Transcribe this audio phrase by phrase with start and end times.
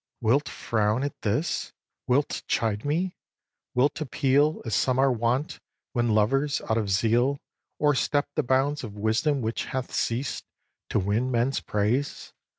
[0.01, 0.17] xii.
[0.29, 1.73] Wilt frown at this?
[2.07, 3.13] Wilt chide me?
[3.75, 5.59] Wilt appeal, As some are wont,
[5.93, 7.39] when lovers, out of zeal,
[7.79, 10.43] O'erstep the bounds of wisdom which hath ceased
[10.89, 12.33] To win men's praise?